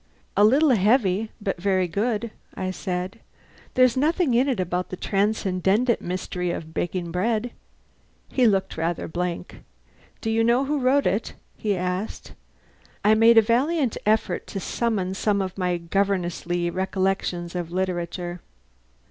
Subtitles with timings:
[0.35, 3.19] "A little heavy, but very good," I said.
[3.75, 7.51] "There's nothing in it about the transcendent mystery of baking bread!"
[8.31, 9.61] He looked rather blank.
[10.19, 12.33] "Do you know who wrote it?" he asked.
[13.05, 18.41] I made a valiant effort to summon some of my governessly recollections of literature.